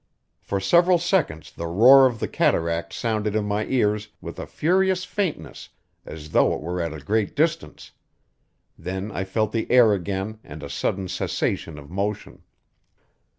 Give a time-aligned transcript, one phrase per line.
[0.41, 5.03] For several seconds the roar of the cataract sounded in my ears with a furious
[5.05, 5.69] faintness,
[6.07, 7.91] as though it were at a great distance;
[8.79, 12.41] then I felt the air again and a sudden cessation of motion.